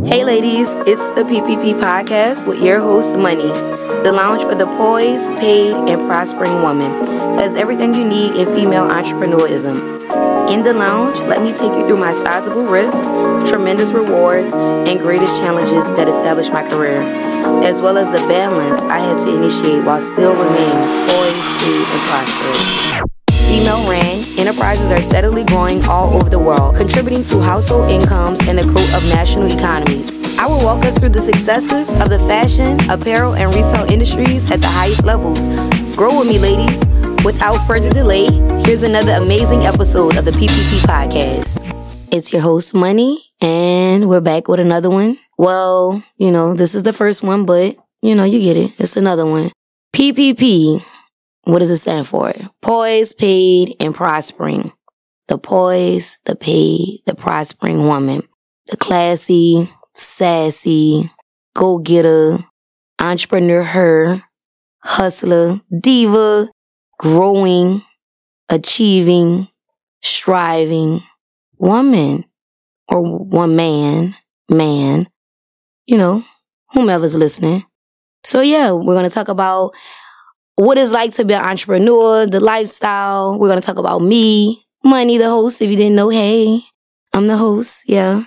[0.00, 5.28] Hey, ladies, it's the PPP podcast with your host, Moneyy, the lounge for the poised,
[5.36, 6.90] paid, and prospering woman.
[7.38, 10.50] Has everything you need in female entrepreneurism.
[10.50, 13.02] In the lounge, let me take you through my sizable risks,
[13.48, 17.02] tremendous rewards, and greatest challenges that established my career,
[17.62, 22.00] as well as the balance I had to initiate while still remaining poised, paid, and
[22.08, 23.11] prosperous
[23.52, 28.58] female ran, enterprises are steadily growing all over the world, contributing to household incomes and
[28.58, 30.10] the growth of national economies.
[30.38, 34.62] I will walk us through the successes of the fashion, apparel, and retail industries at
[34.62, 35.46] the highest levels.
[35.94, 36.82] Grow with me, ladies.
[37.26, 38.24] Without further delay,
[38.64, 41.60] here's another amazing episode of the PPP podcast.
[42.10, 45.18] It's your host, Moneyy, and we're back with another one.
[45.36, 48.80] Well, you know, this is the first one, but you know, you get it.
[48.80, 49.50] It's another one.
[49.94, 50.82] PPP
[51.44, 52.32] what does it stand for?
[52.60, 54.72] Poised, paid, and prospering.
[55.28, 58.22] The poised, the paid, the prospering woman.
[58.66, 61.10] The classy, sassy,
[61.54, 62.38] go getter,
[63.00, 64.22] entrepreneur, her,
[64.82, 66.48] hustler, diva,
[66.98, 67.82] growing,
[68.48, 69.48] achieving,
[70.02, 71.00] striving
[71.58, 72.24] woman
[72.88, 74.14] or one man,
[74.48, 75.08] man,
[75.86, 76.24] you know,
[76.70, 77.64] whomever's listening.
[78.24, 79.72] So yeah, we're going to talk about
[80.56, 83.38] what it's like to be an entrepreneur, the lifestyle.
[83.38, 85.62] We're going to talk about me, Moneyy, the host.
[85.62, 86.60] If you didn't know, hey,
[87.12, 87.82] I'm the host.
[87.86, 88.24] Yeah.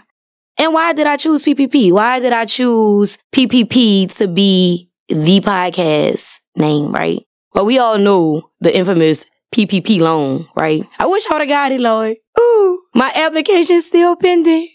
[0.58, 1.92] And why did I choose PPP?
[1.92, 7.22] Why did I choose PPP to be the podcast name, right?
[7.54, 10.84] Well, we all know the infamous PPP loan, right?
[11.00, 12.16] I wish I would have got it, Lord.
[12.40, 14.70] Ooh, my application's still pending.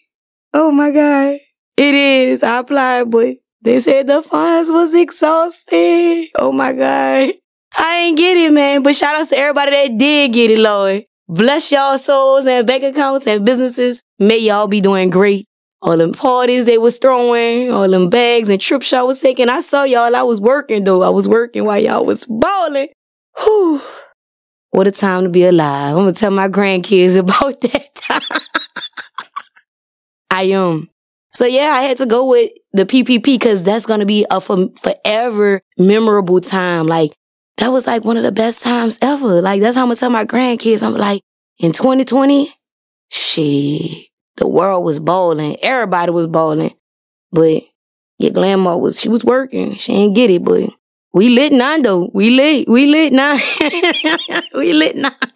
[0.53, 1.37] Oh my God.
[1.77, 2.43] It is.
[2.43, 6.29] I applied, but they said the funds was exhausted.
[6.39, 7.31] Oh my God.
[7.77, 8.83] I ain't get it, man.
[8.83, 11.05] But shout out to everybody that did get it, Lord.
[11.29, 14.03] Bless y'all souls and bank accounts and businesses.
[14.19, 15.47] May y'all be doing great.
[15.83, 19.49] All them parties they was throwing, all them bags and trips y'all was taking.
[19.49, 20.15] I saw y'all.
[20.15, 21.03] I was working though.
[21.03, 22.89] I was working while y'all was balling.
[23.39, 23.81] Whew.
[24.73, 25.93] What a time to be alive.
[25.93, 28.41] I'm gonna tell my grandkids about that time.
[30.31, 30.89] I am.
[31.41, 35.63] So yeah, I had to go with the PPP because that's gonna be a forever
[35.79, 36.87] memorable time.
[36.87, 37.13] Like
[37.57, 39.41] that was like one of the best times ever.
[39.41, 40.83] Like that's how I'm gonna tell my grandkids.
[40.83, 41.23] I'm like,
[41.59, 42.53] in 2020,
[43.11, 45.57] shit, the world was balling.
[45.63, 46.75] Everybody was balling.
[47.33, 47.63] But
[48.19, 49.77] your grandma was, she was working.
[49.77, 50.69] She ain't get it, but
[51.15, 52.11] we lit nine though.
[52.13, 53.41] We lit, we lit nine.
[54.55, 55.31] we lit nine.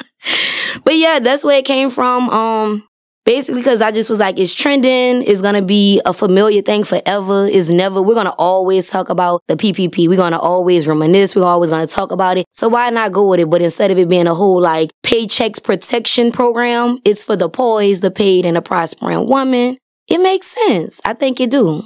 [0.84, 2.28] But yeah, that's where it came from.
[2.28, 2.86] Um,
[3.24, 5.22] Basically, because I just was like, it's trending.
[5.22, 7.46] It's going to be a familiar thing forever.
[7.46, 10.08] It's never, we're going to always talk about the PPP.
[10.08, 11.34] We're going to always reminisce.
[11.34, 12.44] We're always going to talk about it.
[12.52, 13.48] So why not go with it?
[13.48, 18.02] But instead of it being a whole like paychecks protection program, it's for the poised,
[18.02, 19.78] the paid, and the prospering woman.
[20.06, 21.00] It makes sense.
[21.06, 21.82] I think it do.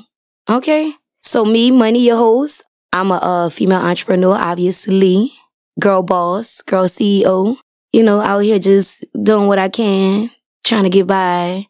[0.50, 0.92] Okay.
[1.22, 2.64] So me, Moneyy, your host.
[2.92, 5.30] I'm a uh, female entrepreneur, obviously.
[5.78, 7.58] Girl boss, girl CEO.
[7.92, 10.30] You know, out here just doing what I can
[10.64, 11.64] trying to get by,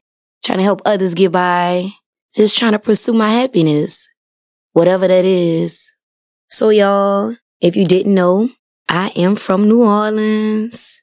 [0.44, 1.91] trying to help others get by,
[2.34, 4.09] just trying to pursue my happiness,
[4.72, 5.97] whatever that is.
[6.49, 8.49] So y'all, if you didn't know,
[8.88, 11.03] I am from New Orleans.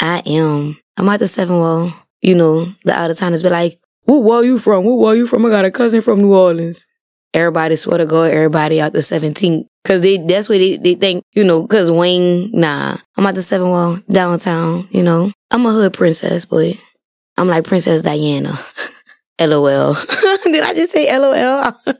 [0.00, 0.78] I am.
[0.96, 1.92] I'm at the seven wall.
[2.20, 4.84] You know, the out of towners be like, what wall you from?
[4.84, 5.46] What wall you from?
[5.46, 6.86] I got a cousin from New Orleans.
[7.32, 9.66] Everybody swear to God, everybody out the 17th.
[9.84, 12.96] Cause they, that's what they, they think, you know, cause Wayne, nah.
[13.16, 15.30] I'm at the seven wall, downtown, you know.
[15.50, 16.74] I'm a hood princess, but
[17.40, 18.52] I'm like Princess Diana.
[19.40, 19.94] LOL.
[20.44, 21.72] did I just say LOL?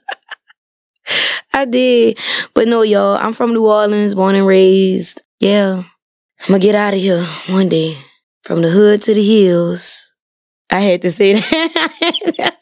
[1.54, 2.20] I did.
[2.52, 5.22] But no, y'all, I'm from New Orleans, born and raised.
[5.40, 5.82] Yeah.
[6.42, 7.96] I'm gonna get out of here one day.
[8.42, 10.14] From the hood to the hills.
[10.68, 12.56] I had to say that.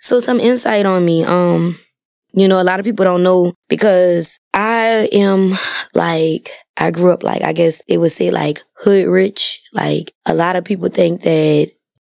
[0.00, 1.22] so some insight on me.
[1.22, 1.78] Um,
[2.32, 5.52] you know, a lot of people don't know because I am
[5.94, 9.60] like I grew up like, I guess it would say like hood rich.
[9.72, 11.70] Like a lot of people think that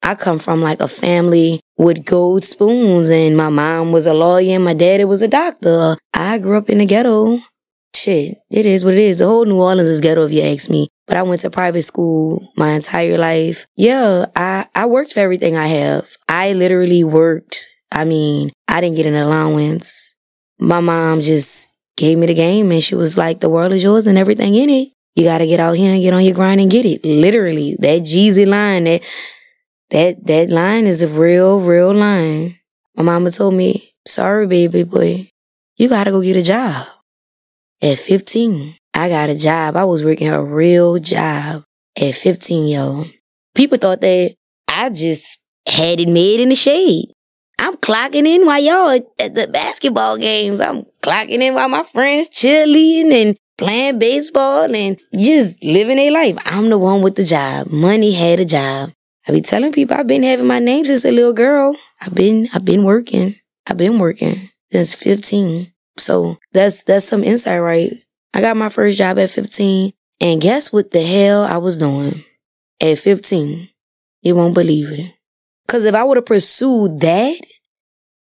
[0.03, 4.55] I come from like a family with gold spoons and my mom was a lawyer
[4.55, 5.97] and my daddy was a doctor.
[6.13, 7.37] I grew up in the ghetto.
[7.95, 9.19] Shit, it is what it is.
[9.19, 10.87] The whole New Orleans is ghetto if you ask me.
[11.07, 13.65] But I went to private school my entire life.
[13.75, 16.07] Yeah, I, I worked for everything I have.
[16.27, 17.69] I literally worked.
[17.91, 20.15] I mean, I didn't get an allowance.
[20.59, 24.07] My mom just gave me the game and she was like, the world is yours
[24.07, 24.89] and everything in it.
[25.15, 27.03] You got to get out here and get on your grind and get it.
[27.03, 29.01] Literally, that Jeezy line, that,
[29.89, 32.59] that, that line is a real, real line.
[32.95, 35.29] My mama told me, sorry, baby boy,
[35.75, 36.87] you got to go get a job.
[37.81, 39.75] At 15, I got a job.
[39.75, 41.63] I was working a real job
[41.99, 43.05] at 15, yo.
[43.55, 44.35] People thought that
[44.67, 47.11] I just had it made in the shade.
[47.59, 48.89] I'm clocking in while y'all
[49.19, 50.61] at the basketball games.
[50.61, 56.37] I'm clocking in while my friends cheerleading and playing baseball and just living a life.
[56.45, 57.67] I'm the one with the job.
[57.67, 58.91] Moneyy had a job.
[59.27, 61.75] I be telling people I've been having my name since a little girl.
[62.01, 63.35] I've been I've been working.
[63.65, 64.35] I've been working
[64.71, 65.73] since 15.
[65.97, 67.91] So that's that's some insight, right?
[68.33, 69.91] I got my first job at 15.
[70.21, 72.23] And guess what the hell I was doing
[72.81, 73.69] at 15?
[74.21, 75.13] You won't believe it.
[75.67, 77.35] Cause if I would have pursued that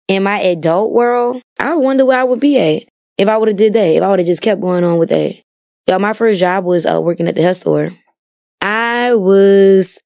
[0.08, 2.82] in my adult world, I wonder where I would be at
[3.16, 3.86] if I would have did that.
[3.86, 5.40] If I would have just kept going on with that.
[5.86, 7.90] Yo, my first job was uh, working at the health store.
[8.60, 10.00] I was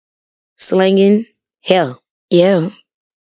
[0.56, 1.24] slinging
[1.62, 2.02] hell.
[2.30, 2.70] Yeah,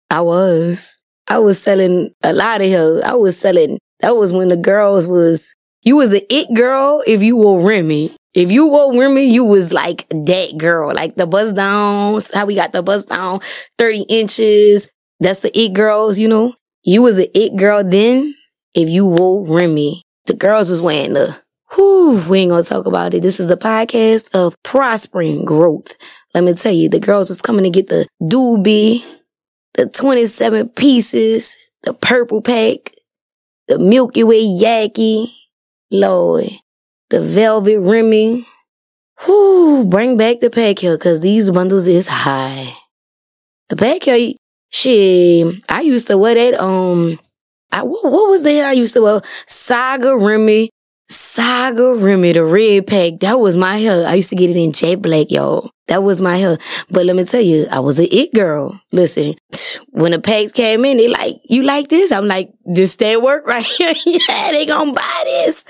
[0.09, 0.97] I was.
[1.27, 3.01] I was selling a lot of hell.
[3.03, 3.79] I was selling.
[4.01, 5.53] That was when the girls was.
[5.83, 8.15] You was an it girl if you wore Remy.
[8.35, 12.55] If you wore Remy, you was like that girl, like the buzz downs, how we
[12.55, 13.39] got the buzz down,
[13.77, 14.89] 30 inches.
[15.21, 16.53] That's the it girls, you know?
[16.83, 18.35] You was an it girl then
[18.73, 20.01] if you wore Remy.
[20.25, 21.39] The girls was wearing the,
[21.73, 23.21] whew, we ain't gonna talk about it.
[23.21, 25.95] This is a podcast of prospering growth.
[26.33, 29.05] Let me tell you, the girls was coming to get the doobie,
[29.75, 32.91] the 27 pieces, the purple pack,
[33.69, 35.27] the Milky Way Yaki.
[35.91, 36.49] Lord,
[37.09, 38.47] the velvet Remy.
[39.27, 42.73] Whoo, bring back the pack here, cause these bundles is high.
[43.69, 44.33] The pack here,
[44.71, 47.17] shit, I used to wear that, um,
[47.71, 49.21] I, what, what was the hell I used to wear?
[49.47, 50.69] Saga Remy,
[51.07, 53.19] Saga Remy, the red pack.
[53.19, 54.05] That was my hair.
[54.07, 55.69] I used to get it in jet black, y'all.
[55.87, 56.57] That was my hair.
[56.89, 58.79] But let me tell you, I was an it girl.
[58.91, 59.35] Listen,
[59.89, 62.11] when the packs came in, they like, you like this?
[62.11, 63.93] I'm like, this stay work right here.
[64.05, 65.63] yeah, they gonna buy this.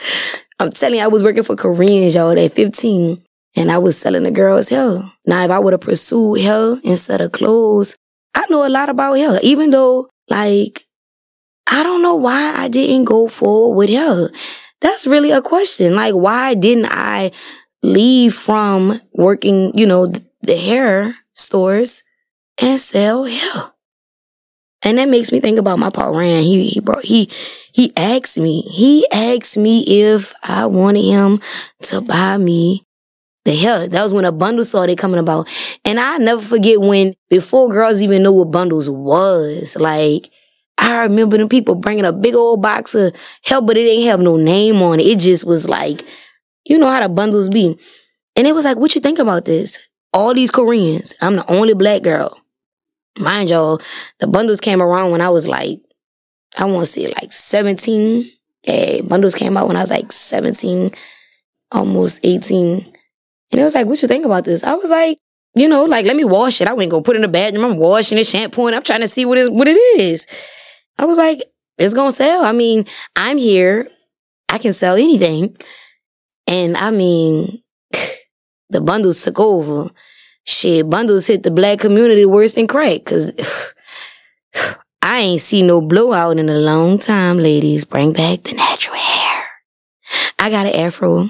[0.60, 3.24] I'm telling you, I was working for Koreans, y'all, at 15,
[3.56, 5.02] and I was selling the girls hair.
[5.26, 7.96] Now, if I would have pursued hair instead of clothes,
[8.34, 10.86] I know a lot about hair, even though, like,
[11.70, 14.30] I don't know why I didn't go forward with hair.
[14.82, 15.96] That's really a question.
[15.96, 17.32] Like, why didn't I
[17.82, 20.08] leave from working, you know,
[20.42, 22.04] the hair stores
[22.62, 23.72] and sell hair?
[24.84, 26.46] And that makes me think about my Rand.
[26.46, 27.30] He he brought he
[27.76, 28.62] he asked me.
[28.62, 31.42] He asked me if I wanted him
[31.82, 32.86] to buy me
[33.44, 33.86] the hell.
[33.86, 35.50] That was when a bundle started coming about.
[35.84, 39.76] And I never forget when before girls even knew what bundles was.
[39.78, 40.30] Like
[40.78, 43.14] I remember them people bringing a big old box of
[43.44, 45.06] hell, but it didn't have no name on it.
[45.06, 46.02] It just was like,
[46.64, 47.78] you know how the bundles be.
[48.38, 49.82] And it was like, what you think about this?
[50.14, 51.14] All these Koreans.
[51.22, 52.40] I'm the only black girl.
[53.20, 53.82] Mind y'all,
[54.22, 55.82] the bundles came around when I was like,
[56.58, 58.32] I want to say like 17.
[58.64, 60.92] Yeah, bundles came out when I was like 17,
[61.72, 62.80] almost 18.
[63.52, 64.64] And it was like, what you think about this?
[64.64, 65.20] I was like,
[65.54, 66.68] you know, like, let me wash it.
[66.68, 67.64] I went go put it in the bathroom.
[67.66, 68.74] I'm washing it, shampooing.
[68.74, 70.28] I'm trying to see what is what it is.
[70.98, 71.44] I was like,
[71.78, 72.44] it's gonna sell.
[72.44, 72.86] I mean,
[73.16, 73.90] I'm here.
[74.50, 75.56] I can sell anything.
[76.48, 77.62] And I mean,
[78.70, 79.90] the bundles took over.
[80.46, 83.06] Shit, bundles hit the black community worse than crack.
[83.06, 83.34] Cause
[85.06, 87.86] I ain't seen no blowout in a long time, ladies.
[87.86, 89.46] Bring back the natural hair.
[90.40, 91.30] I got an afro.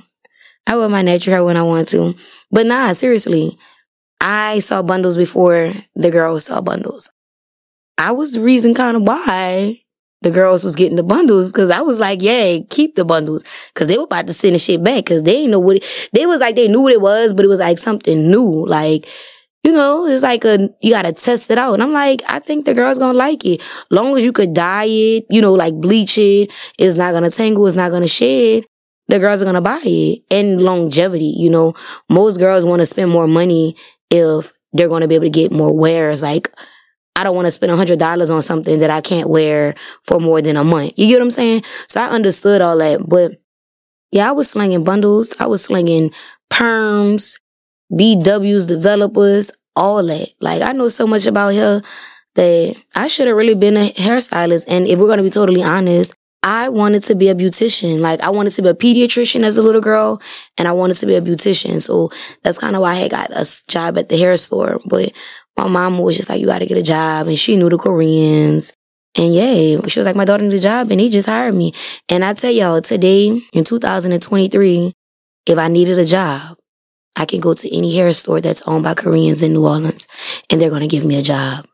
[0.66, 2.16] I wear my natural hair when I want to.
[2.50, 3.58] But nah, seriously.
[4.22, 7.10] I saw bundles before the girls saw bundles.
[7.98, 9.82] I was the reason kind of why
[10.22, 13.90] the girls was getting the bundles because I was like, yeah, keep the bundles because
[13.90, 16.26] they were about to send the shit back because they didn't know what it, they
[16.26, 18.66] was like, they knew what it was, but it was like something new.
[18.66, 19.06] Like,
[19.66, 21.74] you know, it's like a, you gotta test it out.
[21.74, 23.64] And I'm like, I think the girl's gonna like it.
[23.90, 27.66] Long as you could dye it, you know, like bleach it, it's not gonna tangle,
[27.66, 28.66] it's not gonna shed.
[29.08, 30.20] The girls are gonna buy it.
[30.30, 31.74] And longevity, you know,
[32.12, 33.76] most girls wanna spend more money
[34.12, 36.22] if they're gonna be able to get more wears.
[36.22, 36.52] Like,
[37.16, 40.20] I don't want to spend a hundred dollars on something that I can't wear for
[40.20, 40.94] more than a month.
[40.98, 41.64] You get what I'm saying?
[41.88, 43.32] So I understood all that, but
[44.12, 45.34] yeah, I was slinging bundles.
[45.40, 46.12] I was slinging
[46.52, 47.40] perms,
[47.92, 50.30] BWs, developers, all that.
[50.40, 51.82] Like I know so much about hair
[52.36, 54.66] that I should have really been a hairstylist.
[54.68, 56.14] And if we're to be totally honest,
[56.44, 58.00] I wanted to be a beautician.
[58.00, 60.22] Like I wanted to be a pediatrician as a little girl
[60.58, 61.82] and I wanted to be a beautician.
[61.82, 62.12] So
[62.44, 64.80] that's kind of why I got a job at the hair store.
[64.88, 65.12] But
[65.58, 67.28] my mom was just like, you got to get a job.
[67.28, 68.74] And she knew the Koreans.
[69.18, 71.74] And yeah, she was like, my daughter needs a job and he just hired me.
[72.10, 74.94] And I tell y'all, today in 2023,
[75.48, 76.58] if I needed a job,
[77.16, 80.08] I can go to any hair store that's owned by Koreans in New Orleans
[80.50, 81.68] and they're going to give me a job.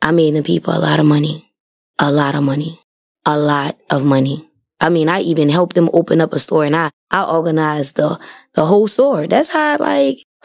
[0.00, 1.52] I made the people a lot of money,
[1.98, 2.78] a lot of money,
[3.26, 4.48] a lot of money.
[4.80, 8.20] I mean, I even helped them open up a store and I, I organized the,
[8.54, 9.26] the whole store.
[9.26, 10.18] That's how I like,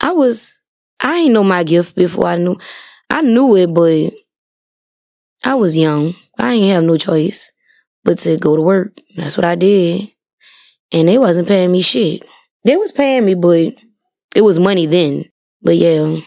[0.00, 0.58] I was
[1.00, 2.58] I ain't know my gift before I knew.
[3.10, 4.10] I knew it, but
[5.44, 6.14] I was young.
[6.38, 7.52] I ain't have no choice
[8.04, 8.98] but to go to work.
[9.16, 10.10] That's what I did.
[10.92, 12.24] And they wasn't paying me shit.
[12.68, 13.72] They was paying me, but
[14.36, 15.24] it was money then.
[15.62, 16.18] But yeah,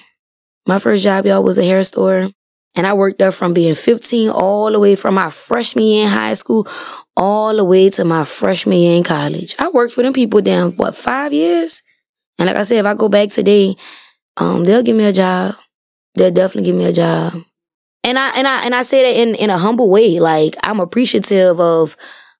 [0.65, 2.31] my first job, y'all, was a hair store.
[2.73, 6.09] And I worked there from being 15 all the way from my freshman year in
[6.09, 6.67] high school
[7.15, 9.55] all the way to my freshman year in college.
[9.59, 11.83] I worked for them people down, what, five years?
[12.39, 13.75] And like I said, if I go back today,
[14.37, 15.53] um, they'll give me a job.
[16.15, 17.33] They'll definitely give me a job.
[18.03, 20.19] And I and I and I say that in in a humble way.
[20.19, 21.95] Like I'm appreciative of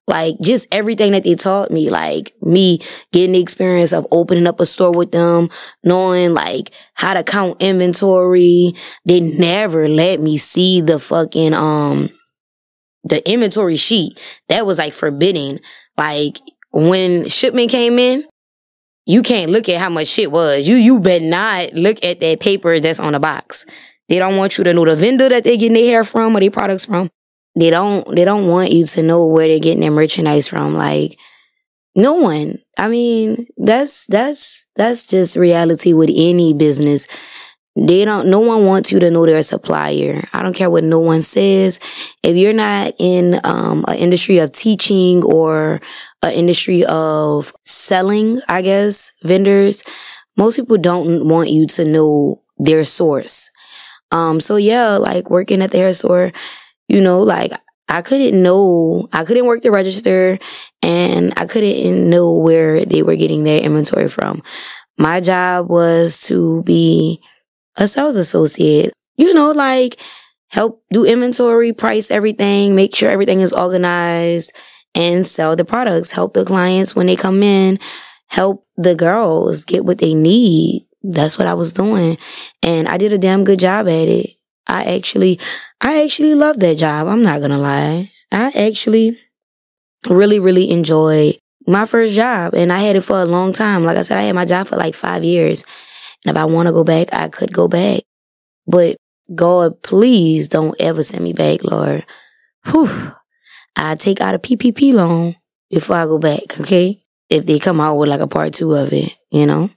[0.06, 2.80] like just everything that they taught me, like me
[3.12, 5.48] getting the experience of opening up a store with them,
[5.84, 8.74] knowing like how to count inventory.
[9.04, 12.10] They never let me see the fucking, um,
[13.04, 14.18] the inventory sheet.
[14.48, 15.60] That was like forbidding.
[15.96, 16.38] Like
[16.72, 18.24] when shipment came in,
[19.06, 20.68] you can't look at how much shit was.
[20.68, 23.66] You you better not look at that paper that's on the box.
[24.08, 26.40] They don't want you to know the vendor that they're getting their hair from or
[26.40, 27.08] their products from.
[27.58, 30.74] They don't they don't want you to know where they're getting their merchandise from.
[30.74, 31.18] Like
[31.94, 32.58] no one.
[32.78, 37.06] I mean, that's that's that's just reality with any business.
[37.76, 40.28] They don't no one wants you to know their supplier.
[40.34, 41.80] I don't care what no one says.
[42.22, 45.80] If you're not in um an industry of teaching or
[46.22, 49.84] an industry of selling, I guess, vendors,
[50.36, 53.50] most people don't want you to know their source.
[54.10, 56.32] Um so yeah, like working at the hair store,
[56.88, 57.52] you know, like
[57.88, 60.38] I couldn't know, I couldn't work the register
[60.82, 64.42] and I couldn't know where they were getting their inventory from.
[64.98, 67.22] My job was to be
[67.76, 70.00] a sales associate, you know, like
[70.48, 74.52] help do inventory, price everything, make sure everything is organized
[74.94, 77.78] and sell the products, help the clients when they come in,
[78.28, 80.86] help the girls get what they need.
[81.02, 82.16] That's what I was doing.
[82.62, 84.30] And I did a damn good job at it.
[84.66, 85.40] I actually,
[85.80, 87.08] I actually love that job.
[87.08, 88.10] I'm not gonna lie.
[88.30, 89.18] I actually
[90.08, 93.84] really, really enjoyed my first job and I had it for a long time.
[93.84, 95.64] Like I said, I had my job for like five years.
[96.24, 98.02] And if I want to go back, I could go back.
[98.66, 98.96] But
[99.34, 102.04] God, please don't ever send me back, Lord.
[102.66, 103.12] Whew.
[103.76, 105.36] I take out a PPP loan
[105.70, 107.02] before I go back, okay?
[107.28, 109.70] If they come out with like a part two of it, you know?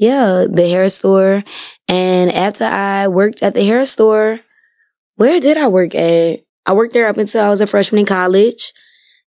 [0.00, 1.44] Yeah, the hair store.
[1.86, 4.40] And after I worked at the hair store,
[5.16, 6.40] where did I work at?
[6.64, 8.72] I worked there up until I was a freshman in college.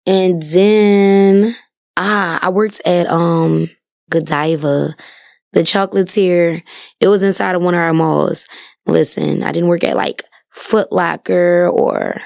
[0.06, 1.56] And then,
[1.96, 3.70] ah, I worked at, um,
[4.10, 4.94] Godiva,
[5.54, 6.62] the chocolatier.
[7.00, 8.46] It was inside of one of our malls.
[8.86, 12.24] Listen, I didn't work at like Foot Locker or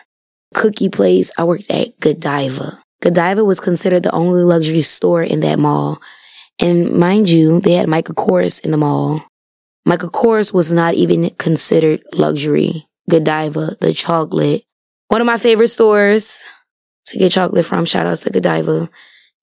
[0.55, 1.31] Cookie Place.
[1.37, 2.81] I worked at Godiva.
[3.03, 5.99] Godiva was considered the only luxury store in that mall.
[6.61, 9.23] And mind you, they had Michael Kors in the mall.
[9.83, 12.85] Michael Kors was not even considered luxury.
[13.09, 14.63] Godiva, the chocolate.
[15.07, 16.43] One of my favorite stores
[17.07, 17.85] to get chocolate from.
[17.85, 18.89] Shout outs to Godiva.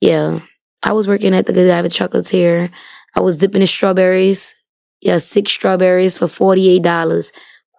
[0.01, 0.41] Yeah.
[0.83, 2.71] I was working at the Godiva chocolatier.
[3.17, 4.55] I was dipping in strawberries.
[5.01, 7.33] Yeah, six strawberries for $48.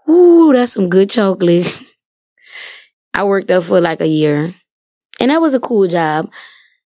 [0.09, 1.81] Ooh, that's some good chocolate.
[3.13, 4.53] I worked there for like a year.
[5.19, 6.29] And that was a cool job.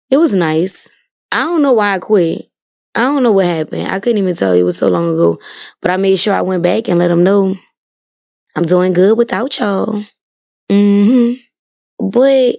[0.10, 0.90] It was nice.
[1.32, 2.50] I don't know why I quit.
[2.96, 3.88] I don't know what happened.
[3.88, 4.62] I couldn't even tell you.
[4.62, 5.40] It was so long ago.
[5.82, 7.56] But I made sure I went back and let them know
[8.56, 10.04] I'm doing good without y'all.
[10.72, 11.34] Mm-hmm.
[12.10, 12.56] But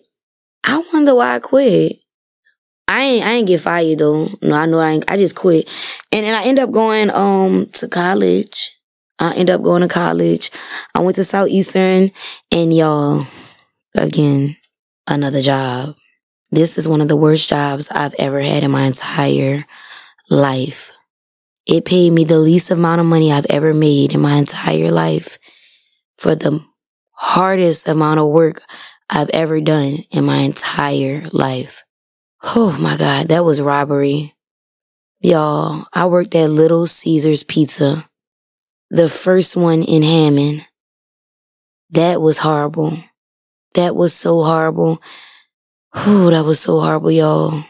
[0.64, 1.96] I wonder why I quit.
[2.86, 4.28] I ain't I ain't get fired though.
[4.40, 5.68] No, I know I ain't I just quit.
[6.12, 8.70] And then I end up going um to college.
[9.18, 10.50] I end up going to college.
[10.94, 12.12] I went to Southeastern
[12.52, 13.26] and y'all
[13.96, 14.56] again,
[15.08, 15.96] another job.
[16.50, 19.66] This is one of the worst jobs I've ever had in my entire
[20.30, 20.92] life.
[21.66, 25.38] It paid me the least amount of money I've ever made in my entire life
[26.16, 26.64] for the
[27.12, 28.62] hardest amount of work
[29.10, 31.84] I've ever done in my entire life.
[32.42, 34.34] Oh my God, that was robbery.
[35.20, 38.08] Y'all, I worked at Little Caesars Pizza,
[38.88, 40.64] the first one in Hammond.
[41.90, 42.96] That was horrible.
[43.74, 45.02] That was so horrible.
[45.94, 47.64] Oh, that was so horrible, y'all.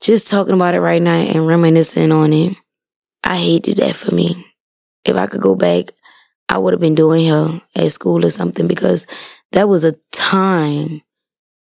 [0.00, 2.56] Just talking about it right now and reminiscing on it.
[3.22, 4.46] I hated that for me.
[5.04, 5.86] If I could go back,
[6.48, 9.06] I would have been doing her at school or something because
[9.52, 11.02] that was a time.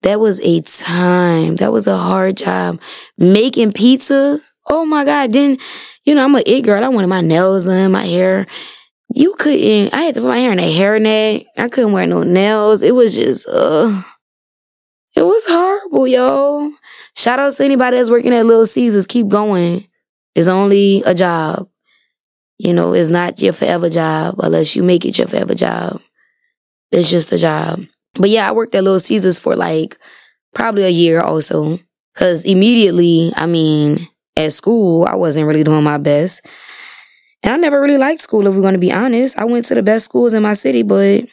[0.02, 1.56] That was a time.
[1.56, 2.80] That was a hard job.
[3.18, 4.38] Making pizza.
[4.66, 5.32] Oh my God.
[5.32, 5.56] Then,
[6.04, 6.84] you know, I'm a it girl.
[6.84, 8.46] I wanted my nails done, my hair.
[9.14, 11.46] You couldn't, I had to put my hair in a hairnet.
[11.56, 12.82] I couldn't wear no nails.
[12.82, 14.02] It was just, uh,
[15.16, 16.70] it was horrible, yo.
[17.16, 19.06] Shout out to anybody that's working at Little Caesars.
[19.06, 19.86] Keep going.
[20.34, 21.66] It's only a job.
[22.58, 26.00] You know, it's not your forever job unless you make it your forever job.
[26.92, 27.80] It's just a job.
[28.14, 29.98] But yeah, I worked at Little Caesars for like
[30.54, 31.78] probably a year also.
[32.14, 33.98] Cause immediately, I mean,
[34.36, 36.46] at school, I wasn't really doing my best.
[37.42, 39.38] And I never really liked school, if we're to be honest.
[39.38, 41.24] I went to the best schools in my city, but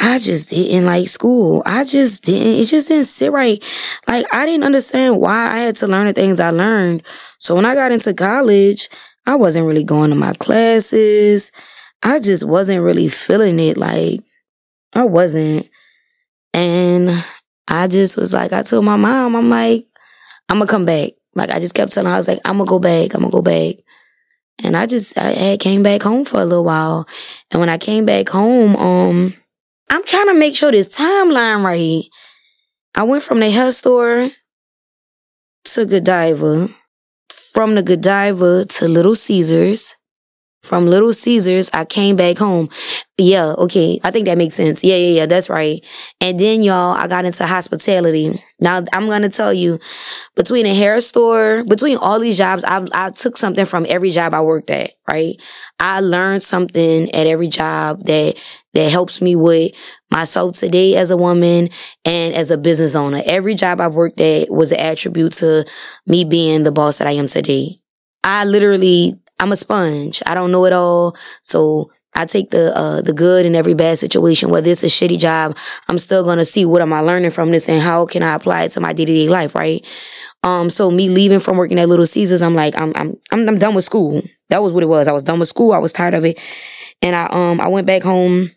[0.00, 1.62] I just didn't like school.
[1.66, 3.62] I just didn't, it just didn't sit right.
[4.06, 7.02] Like, I didn't understand why I had to learn the things I learned.
[7.38, 8.88] So when I got into college,
[9.26, 11.50] I wasn't really going to my classes.
[12.02, 13.76] I just wasn't really feeling it.
[13.76, 14.20] Like,
[14.94, 15.68] I wasn't.
[16.54, 17.24] And
[17.66, 19.84] I just was like, I told my mom, I'm like,
[20.48, 21.12] I'm gonna come back.
[21.34, 23.14] Like, I just kept telling her, I was like, I'm gonna go back.
[23.14, 23.76] I'm gonna go back.
[24.62, 27.06] And I just, I had came back home for a little while.
[27.50, 29.34] And when I came back home, um,
[29.90, 32.04] I'm trying to make sure this timeline right.
[32.94, 34.30] I went from the hair store
[35.64, 36.68] to Godiva,
[37.52, 39.96] from the Godiva to Little Caesars,
[40.62, 42.68] from Little Caesars, I came back home.
[43.16, 43.98] Yeah, okay.
[44.04, 44.82] I think that makes sense.
[44.84, 45.26] Yeah, yeah, yeah.
[45.26, 45.84] That's right.
[46.20, 48.42] And then y'all, I got into hospitality.
[48.60, 49.78] Now I'm to tell you
[50.36, 54.34] between a hair store, between all these jobs, I, I took something from every job
[54.34, 55.40] I worked at, right?
[55.78, 58.34] I learned something at every job that,
[58.78, 59.72] that helps me with
[60.10, 61.68] myself today as a woman
[62.04, 63.20] and as a business owner.
[63.26, 65.64] Every job I've worked at was an attribute to
[66.06, 67.76] me being the boss that I am today.
[68.22, 70.22] I literally I'm a sponge.
[70.26, 71.16] I don't know it all.
[71.42, 74.50] So I take the uh, the good in every bad situation.
[74.50, 75.56] Whether it's a shitty job,
[75.88, 78.64] I'm still gonna see what am I learning from this and how can I apply
[78.64, 79.84] it to my day to day life, right?
[80.42, 83.58] Um, so me leaving from working at Little Caesars, I'm like, I'm I'm I'm I'm
[83.58, 84.22] done with school.
[84.50, 85.08] That was what it was.
[85.08, 85.72] I was done with school.
[85.72, 86.38] I was tired of it,
[87.02, 88.50] and I um I went back home.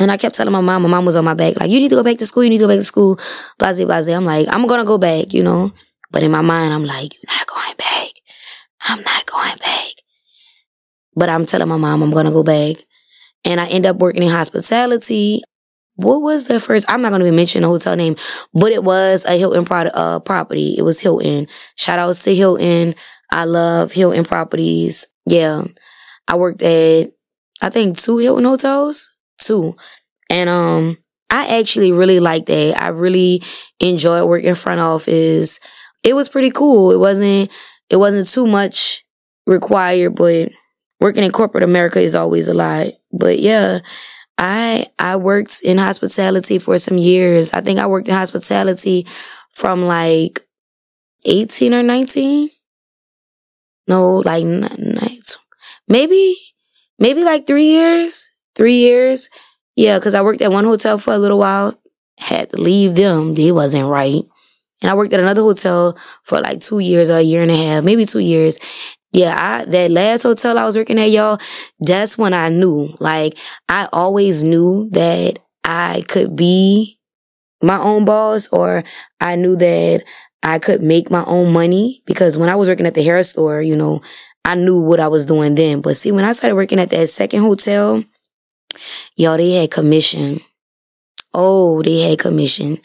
[0.00, 1.90] And I kept telling my mom, my mom was on my back, like, you need
[1.90, 3.18] to go back to school, you need to go back to school,
[3.58, 4.08] blase, blase.
[4.08, 5.72] I'm like, I'm gonna go back, you know?
[6.10, 8.08] But in my mind, I'm like, you're not going back.
[8.80, 9.90] I'm not going back.
[11.14, 12.76] But I'm telling my mom I'm gonna go back.
[13.44, 15.42] And I end up working in hospitality.
[15.96, 16.86] What was the first?
[16.88, 18.16] I'm not gonna even mention the hotel name,
[18.52, 20.74] but it was a Hilton pro- uh, property.
[20.76, 21.46] It was Hilton.
[21.76, 22.94] Shout outs to Hilton.
[23.30, 25.06] I love Hilton properties.
[25.24, 25.64] Yeah.
[26.26, 27.12] I worked at,
[27.62, 29.13] I think two Hilton hotels.
[29.38, 29.76] Two.
[30.30, 30.98] And, um,
[31.30, 32.80] I actually really liked that.
[32.80, 33.42] I really
[33.80, 35.60] enjoyed working front office.
[36.04, 36.92] It was pretty cool.
[36.92, 37.50] It wasn't,
[37.90, 39.04] it wasn't too much
[39.46, 40.50] required, but
[41.00, 42.88] working in corporate America is always a lot.
[43.12, 43.80] But yeah,
[44.38, 47.52] I I worked in hospitality for some years.
[47.52, 49.06] I think I worked in hospitality
[49.50, 50.46] from like
[51.24, 52.50] 18 or 19.
[53.88, 54.44] No, like.
[55.88, 56.36] Maybe
[56.98, 58.30] maybe like 3 years.
[58.54, 59.30] 3 years.
[59.76, 61.74] Yeah, cuz I worked at one hotel for a little while.
[62.18, 63.34] Had to leave them.
[63.34, 64.22] They wasn't right.
[64.82, 67.56] And I worked at another hotel for like two years or a year and a
[67.56, 68.58] half, maybe two years
[69.14, 71.38] yeah, I, that last hotel I was working at, y'all,
[71.78, 72.92] that's when I knew.
[72.98, 73.38] Like,
[73.68, 76.98] I always knew that I could be
[77.62, 78.82] my own boss or
[79.20, 80.02] I knew that
[80.42, 83.62] I could make my own money because when I was working at the hair store,
[83.62, 84.02] you know,
[84.44, 85.80] I knew what I was doing then.
[85.80, 88.02] But see, when I started working at that second hotel,
[89.16, 90.40] y'all, they had commission.
[91.32, 92.78] Oh, they had commission.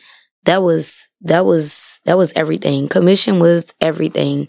[0.45, 2.87] That was, that was, that was everything.
[2.87, 4.47] Commission was everything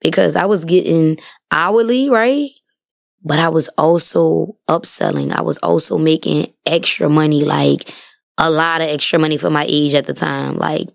[0.00, 1.18] because I was getting
[1.50, 2.48] hourly, right?
[3.22, 5.32] But I was also upselling.
[5.32, 7.92] I was also making extra money, like
[8.38, 10.56] a lot of extra money for my age at the time.
[10.56, 10.88] Like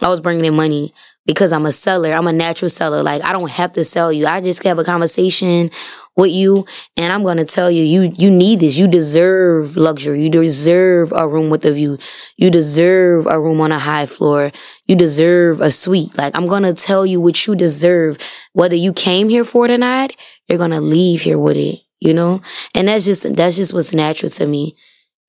[0.00, 0.92] I was bringing in money
[1.26, 2.12] because I'm a seller.
[2.12, 3.02] I'm a natural seller.
[3.02, 4.26] Like I don't have to sell you.
[4.26, 5.70] I just have a conversation
[6.18, 8.76] with you and I'm going to tell you, you, you need this.
[8.76, 10.20] You deserve luxury.
[10.24, 11.96] You deserve a room with a view.
[12.36, 14.50] You deserve a room on a high floor.
[14.86, 16.18] You deserve a suite.
[16.18, 18.18] Like I'm going to tell you what you deserve.
[18.52, 20.10] Whether you came here for it or not,
[20.48, 22.42] you're going to leave here with it, you know?
[22.74, 24.74] And that's just, that's just what's natural to me.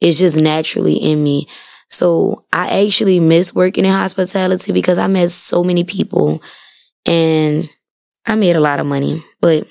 [0.02, 1.48] It's just naturally in me.
[1.90, 6.42] So I actually miss working in hospitality because I met so many people
[7.06, 7.70] and
[8.26, 9.66] I made a lot of money, but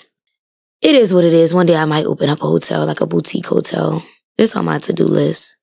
[0.80, 1.52] it is what it is.
[1.54, 4.02] One day I might open up a hotel, like a boutique hotel.
[4.36, 5.56] It's on my to-do list.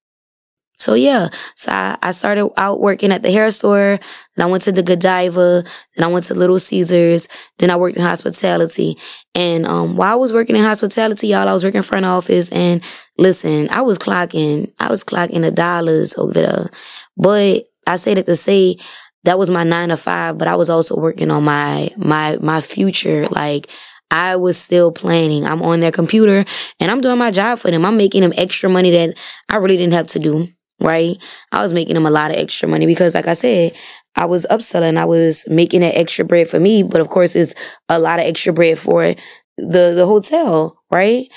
[0.77, 3.97] So yeah, so I, I, started out working at the hair store.
[4.35, 5.63] Then I went to the Godiva.
[5.95, 7.29] Then I went to Little Caesars.
[7.57, 8.97] Then I worked in hospitality.
[9.33, 12.51] And um, while I was working in hospitality, y'all, I was working front office.
[12.51, 12.83] And
[13.17, 16.69] listen, I was clocking, I was clocking the dollars over there.
[17.15, 18.77] But I say that to say
[19.23, 20.37] that was my nine to five.
[20.37, 23.69] But I was also working on my my my future, like.
[24.11, 25.45] I was still planning.
[25.45, 26.45] I'm on their computer
[26.79, 27.85] and I'm doing my job for them.
[27.85, 29.17] I'm making them extra money that
[29.49, 30.47] I really didn't have to do
[30.79, 31.17] right?
[31.51, 33.73] I was making them a lot of extra money because, like I said,
[34.15, 34.97] I was upselling.
[34.97, 37.55] I was making that extra bread for me, but of course, it's
[37.89, 39.13] a lot of extra bread for
[39.57, 41.27] the the hotel, right?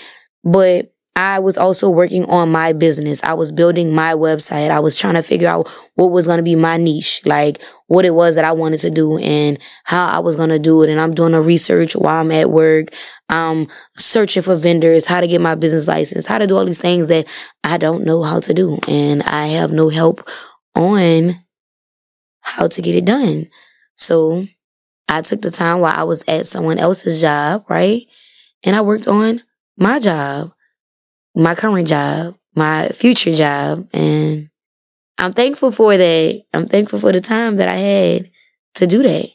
[0.45, 3.25] But I was also working on my business.
[3.25, 4.71] I was building my website.
[4.71, 8.05] I was trying to figure out what was going to be my niche, like what
[8.05, 10.91] it was that I wanted to do and how I was going to do it.
[10.91, 12.91] And I'm doing a research while I'm at work.
[13.29, 16.81] I'm searching for vendors, how to get my business license, how to do all these
[16.81, 17.27] things that
[17.65, 18.79] I don't know how to do.
[18.87, 20.25] And I have no help
[20.77, 21.45] on
[22.43, 23.47] how to get it done.
[23.97, 24.47] So
[25.09, 28.03] I took the time while I was at someone else's job, right?
[28.63, 29.43] And I worked on
[29.77, 30.53] my job
[31.35, 33.89] my current job, my future job.
[33.93, 34.51] And
[35.19, 36.43] I'm thankful for that.
[36.55, 38.31] I'm thankful for the time that I had
[38.77, 39.29] to do that.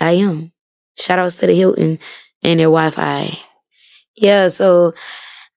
[0.00, 0.52] I am.
[0.98, 1.98] Shout outs to the Hilton
[2.42, 3.38] and their Wi Fi.
[4.16, 4.94] Yeah, so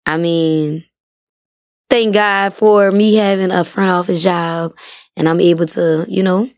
[0.05, 0.85] I mean,
[1.89, 4.73] thank God for me having a front office job
[5.15, 6.49] and I'm able to, you know,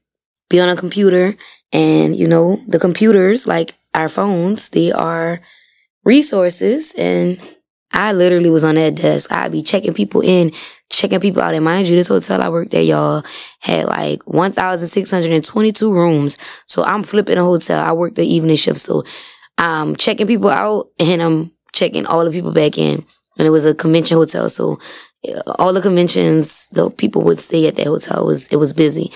[0.50, 1.36] be on a computer
[1.72, 5.42] and, you know, the computers, like our phones, they are
[6.04, 7.40] resources and
[7.94, 9.32] I literally was on that desk.
[9.32, 10.52] I'd be checking people in,
[10.90, 11.54] checking people out.
[11.54, 13.24] And mind you, this hotel I worked at, y'all,
[13.60, 16.38] had like 1,622 rooms.
[16.66, 17.84] So I'm flipping a hotel.
[17.84, 18.80] I worked the evening shift.
[18.80, 19.04] So
[19.58, 23.06] I'm checking people out and I'm checking all the people back in.
[23.38, 24.50] And it was a convention hotel.
[24.50, 24.80] So
[25.60, 28.22] all the conventions, the people would stay at that hotel.
[28.22, 29.12] It was, it was busy.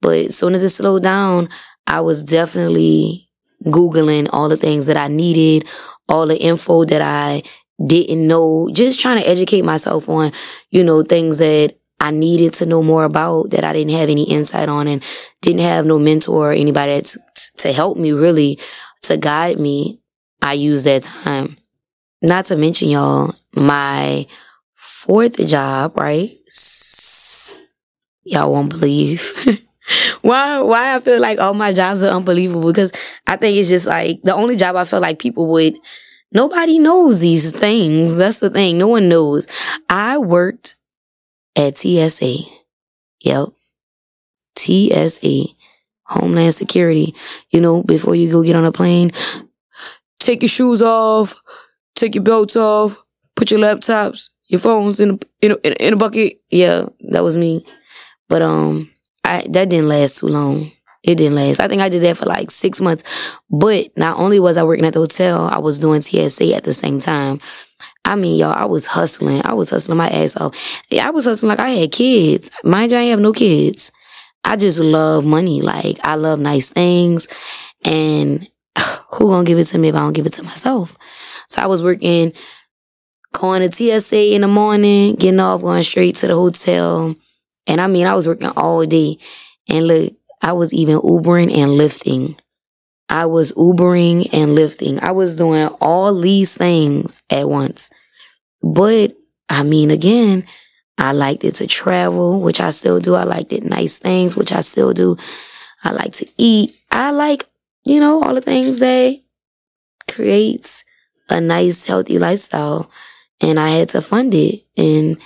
[0.00, 1.48] But as soon as it slowed down,
[1.86, 3.28] I was definitely
[3.64, 5.68] Googling all the things that I needed,
[6.08, 7.42] all the info that I
[7.84, 10.32] didn't know, just trying to educate myself on,
[10.70, 14.24] you know, things that I needed to know more about that I didn't have any
[14.24, 15.02] insight on and
[15.42, 17.20] didn't have no mentor or anybody to,
[17.58, 18.58] to help me really,
[19.02, 20.00] to guide me.
[20.40, 21.56] I used that time.
[22.22, 24.26] Not to mention y'all, my
[24.72, 26.30] fourth job, right?
[28.24, 29.32] Y'all won't believe.
[30.22, 32.92] why why I feel like all my jobs are unbelievable because
[33.26, 35.76] I think it's just like the only job I feel like people would
[36.32, 38.16] Nobody knows these things.
[38.16, 38.78] That's the thing.
[38.78, 39.46] No one knows.
[39.88, 40.76] I worked
[41.56, 42.38] at TSA.
[43.20, 43.48] Yep.
[44.56, 45.44] TSA.
[46.04, 47.14] Homeland Security.
[47.50, 49.10] You know, before you go get on a plane,
[50.18, 51.40] take your shoes off,
[51.94, 53.02] take your belts off,
[53.36, 56.40] put your laptops, your phones in a, in a, in a bucket.
[56.50, 57.64] Yeah, that was me.
[58.28, 58.90] But um,
[59.24, 60.70] I that didn't last too long.
[61.02, 61.60] It didn't last.
[61.60, 63.04] I think I did that for like six months.
[63.50, 66.72] But not only was I working at the hotel, I was doing TSA at the
[66.72, 67.38] same time.
[68.04, 69.42] I mean, y'all, I was hustling.
[69.44, 70.54] I was hustling my ass off.
[70.90, 72.50] Yeah, I was hustling like I had kids.
[72.64, 73.92] Mind you, I have no kids.
[74.44, 75.60] I just love money.
[75.60, 77.28] Like, I love nice things.
[77.84, 78.48] And
[79.10, 80.96] who gonna give it to me if I don't give it to myself?
[81.48, 82.32] So I was working,
[83.32, 87.14] going to TSA in the morning, getting off, going straight to the hotel.
[87.66, 89.18] And I mean, I was working all day.
[89.68, 92.38] And look, I was even Ubering and Lyfting.
[93.08, 95.02] I was Ubering and Lyfting.
[95.02, 97.90] I was doing all these things at once.
[98.62, 99.16] But
[99.48, 100.44] I mean, again,
[100.98, 103.14] I liked it to travel, which I still do.
[103.14, 105.16] I liked it nice things, which I still do.
[105.84, 106.76] I like to eat.
[106.90, 107.46] I like,
[107.84, 109.20] you know, all the things that
[110.08, 110.84] creates
[111.30, 112.90] a nice, healthy lifestyle.
[113.40, 114.64] And I had to fund it.
[114.76, 115.18] And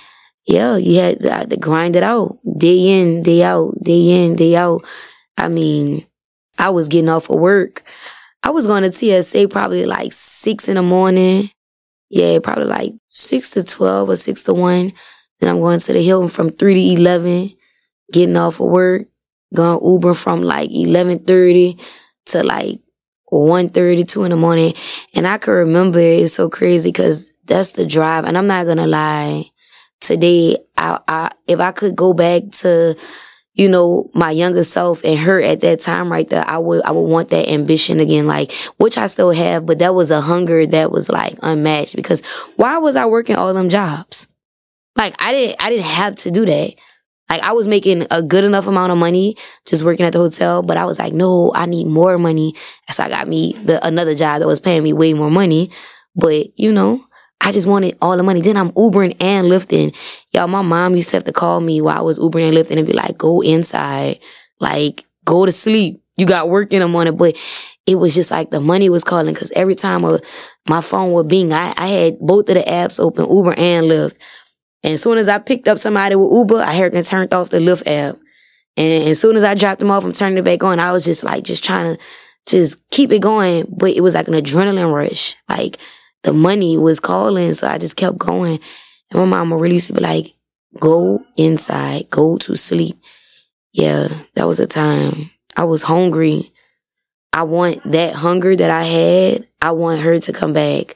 [0.45, 4.83] yeah, you had to, grind it out day in, day out, day in, day out.
[5.37, 6.05] I mean,
[6.57, 7.83] I was getting off of work.
[8.43, 11.49] I was going to TSA probably like six in the morning.
[12.09, 14.93] Yeah, probably like six to 12 or six to one.
[15.39, 17.53] Then I'm going to the Hilton from three to 11,
[18.11, 19.07] getting off of work,
[19.53, 21.77] going Uber from like 1130
[22.27, 22.79] to like
[23.31, 24.73] 1.30, 2 in the morning.
[25.15, 28.25] And I can remember it's so crazy because that's the drive.
[28.25, 29.45] And I'm not going to lie
[30.03, 32.95] today, I, I, if I could go back to,
[33.53, 36.91] you know, my younger self and her at that time right there, I would, I
[36.91, 40.65] would want that ambition again, like, which I still have, but that was a hunger
[40.65, 42.21] that was like unmatched because
[42.55, 44.27] why was I working all them jobs?
[44.95, 46.73] Like, I didn't, I didn't have to do that.
[47.29, 50.61] Like, I was making a good enough amount of money just working at the hotel,
[50.61, 52.53] but I was like, no, I need more money.
[52.91, 55.71] So I got me the, another job that was paying me way more money.
[56.15, 57.03] But, you know,
[57.43, 58.41] I just wanted all the money.
[58.41, 59.95] Then I'm Ubering and Lyfting.
[60.31, 62.77] Y'all, my mom used to have to call me while I was Ubering and Lyfting
[62.77, 64.19] and be like, go inside.
[64.61, 66.01] Like, go to sleep.
[66.15, 67.17] You got work in the morning.
[67.17, 67.35] But
[67.85, 70.19] it was just like the money was calling because every time a,
[70.69, 74.17] my phone would bing, I, I had both of the apps open, Uber and Lyft.
[74.83, 77.49] And as soon as I picked up somebody with Uber, I heard them turned off
[77.49, 78.15] the Lyft app.
[78.77, 80.79] And as soon as I dropped them off, I'm turning it back on.
[80.79, 82.01] I was just like, just trying to
[82.47, 83.65] just keep it going.
[83.77, 85.35] But it was like an adrenaline rush.
[85.49, 85.77] Like,
[86.23, 87.53] the money was calling.
[87.53, 88.59] So I just kept going.
[89.11, 90.33] And my mama really used to be like,
[90.79, 92.95] go inside, go to sleep.
[93.73, 95.31] Yeah, that was a time.
[95.55, 96.51] I was hungry.
[97.31, 99.47] I want that hunger that I had.
[99.61, 100.95] I want her to come back.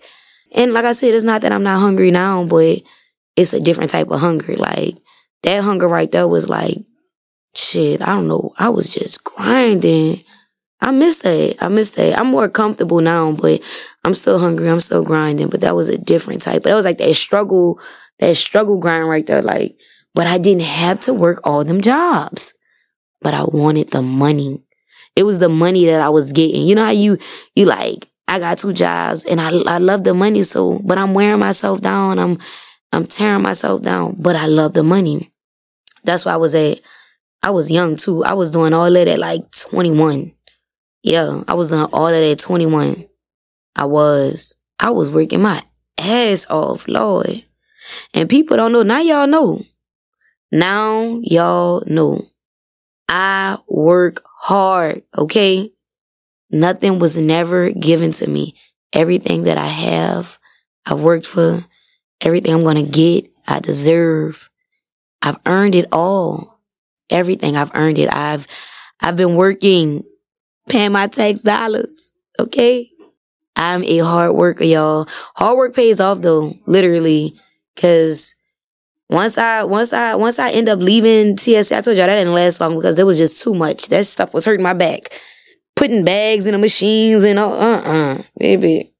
[0.55, 2.81] And like I said, it's not that I'm not hungry now, but
[3.35, 4.55] it's a different type of hunger.
[4.55, 4.97] Like
[5.43, 6.77] that hunger right there was like,
[7.55, 8.51] shit, I don't know.
[8.57, 10.21] I was just grinding.
[10.79, 11.57] I miss that.
[11.59, 12.19] I miss that.
[12.19, 13.61] I'm more comfortable now, but
[14.03, 14.69] I'm still hungry.
[14.69, 15.49] I'm still grinding.
[15.49, 16.63] But that was a different type.
[16.63, 17.79] But that was like that struggle,
[18.19, 19.41] that struggle grind right there.
[19.41, 19.75] Like,
[20.13, 22.53] but I didn't have to work all them jobs.
[23.21, 24.63] But I wanted the money.
[25.15, 26.67] It was the money that I was getting.
[26.67, 27.17] You know how you,
[27.55, 30.43] you like, I got two jobs and I, I love the money.
[30.43, 32.19] So, but I'm wearing myself down.
[32.19, 32.37] I'm,
[32.91, 35.31] I'm tearing myself down, but I love the money.
[36.03, 36.79] That's why I was at,
[37.41, 38.23] I was young too.
[38.23, 40.33] I was doing all that at like 21.
[41.07, 43.05] Yeah, I was on all of that at 21.
[43.77, 45.61] I was, I was working my
[45.97, 47.45] ass off, Lord.
[48.13, 48.83] And people don't know.
[48.83, 49.61] Now y'all know.
[50.51, 52.23] Now y'all know.
[53.07, 55.69] I work hard, okay?
[56.51, 58.59] Nothing was never given to me.
[58.91, 60.37] Everything that I have,
[60.85, 61.63] I've worked for.
[62.19, 64.49] Everything I'm going to get, I deserve.
[65.21, 66.59] I've earned it all.
[67.09, 68.13] Everything I've earned it.
[68.13, 68.45] I've,
[68.99, 70.03] I've been working,
[70.67, 72.11] paying my tax dollars.
[72.39, 72.91] Okay.
[73.55, 75.07] I'm a hard worker, y'all.
[75.35, 77.39] Hard work pays off though, literally.
[77.75, 78.35] Cause
[79.09, 82.33] once I, once I, once I end up leaving TSA, I told y'all that didn't
[82.33, 83.87] last long because it was just too much.
[83.87, 85.19] That stuff was hurting my back.
[85.75, 88.93] Putting bags in the machines and all, uh-uh, baby.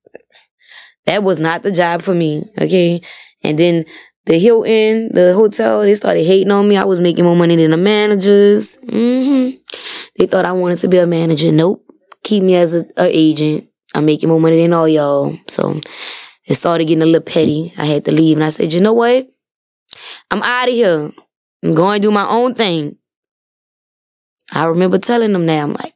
[1.06, 2.44] That was not the job for me.
[2.60, 3.02] Okay.
[3.44, 3.86] And then
[4.26, 6.78] the Hilton, the hotel, they started hating on me.
[6.78, 8.78] I was making more money than the managers.
[8.80, 9.58] Mm-hmm.
[10.18, 11.52] They thought I wanted to be a manager.
[11.52, 11.84] Nope.
[12.24, 13.70] Keep me as a, a agent.
[13.96, 15.34] I'm making more money than all y'all.
[15.48, 15.80] So
[16.46, 17.74] it started getting a little petty.
[17.78, 19.28] I had to leave and I said, you know what?
[20.32, 21.12] I'm out of here.
[21.64, 22.98] I'm going to do my own thing.
[24.54, 25.64] I remember telling them that.
[25.64, 25.94] I'm like,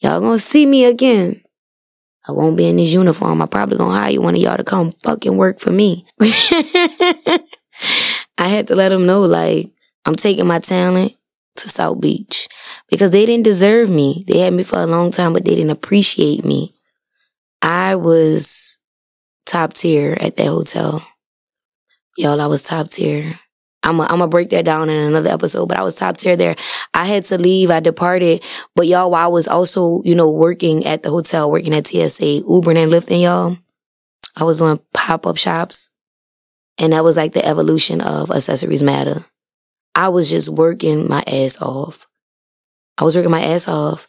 [0.00, 1.42] y'all gonna see me again.
[2.26, 3.42] I won't be in this uniform.
[3.42, 6.06] I'm probably gonna hire one of y'all to come fucking work for me.
[6.20, 7.40] I
[8.38, 9.70] had to let them know, like,
[10.04, 11.17] I'm taking my talent
[11.58, 12.48] to South Beach
[12.88, 14.24] because they didn't deserve me.
[14.26, 16.74] They had me for a long time, but they didn't appreciate me.
[17.62, 18.78] I was
[19.46, 21.06] top tier at that hotel.
[22.16, 23.38] Y'all, I was top tier.
[23.82, 26.56] I'm gonna break that down in another episode, but I was top tier there.
[26.92, 27.70] I had to leave.
[27.70, 28.44] I departed.
[28.74, 32.42] But y'all, while I was also, you know, working at the hotel, working at TSA,
[32.42, 33.56] Ubering and Lyfting y'all,
[34.36, 35.90] I was doing pop up shops.
[36.76, 39.24] And that was like the evolution of Accessories Matter.
[39.94, 42.06] I was just working my ass off.
[42.98, 44.06] I was working my ass off.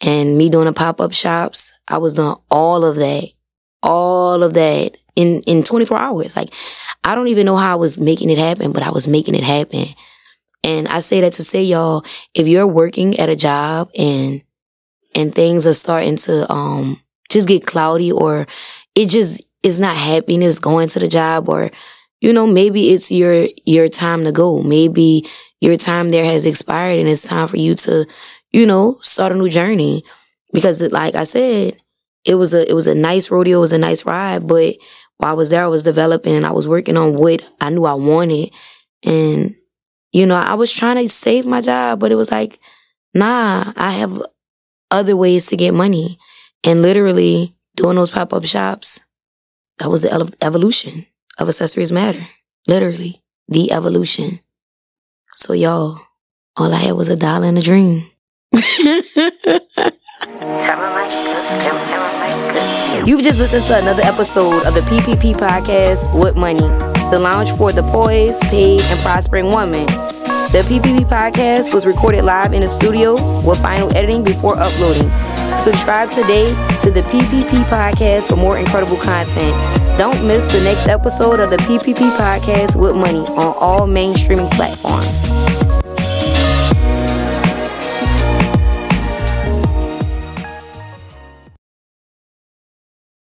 [0.00, 3.28] And me doing the pop up shops, I was doing all of that,
[3.82, 6.36] all of that in, in 24 hours.
[6.36, 6.52] Like,
[7.04, 9.44] I don't even know how I was making it happen, but I was making it
[9.44, 9.86] happen.
[10.64, 14.42] And I say that to say y'all, if you're working at a job and,
[15.14, 18.46] and things are starting to, um, just get cloudy or
[18.94, 21.70] it just is not happiness going to the job or,
[22.22, 24.62] you know, maybe it's your, your time to go.
[24.62, 25.26] Maybe
[25.60, 28.06] your time there has expired and it's time for you to,
[28.52, 30.04] you know, start a new journey.
[30.52, 31.82] Because like I said,
[32.24, 33.58] it was a, it was a nice rodeo.
[33.58, 34.76] It was a nice ride, but
[35.16, 37.84] while I was there, I was developing and I was working on what I knew
[37.84, 38.50] I wanted.
[39.04, 39.56] And,
[40.12, 42.60] you know, I was trying to save my job, but it was like,
[43.14, 44.22] nah, I have
[44.92, 46.18] other ways to get money.
[46.62, 49.00] And literally doing those pop up shops,
[49.78, 51.06] that was the evolution
[51.38, 52.26] of Accessories Matter.
[52.66, 54.40] Literally, the evolution.
[55.30, 55.98] So, y'all,
[56.56, 58.04] all I had was a dollar and a dream.
[63.04, 67.72] You've just listened to another episode of the PPP podcast with Moneyy, the lounge for
[67.72, 69.86] the poised, paid, and prospering woman.
[70.52, 75.08] The PPP podcast was recorded live in the studio with final editing before uploading.
[75.58, 76.46] Subscribe today
[76.82, 79.56] to the PPP podcast for more incredible content.
[79.98, 85.28] Don't miss the next episode of the PPP podcast with Moneyy on all mainstreaming platforms.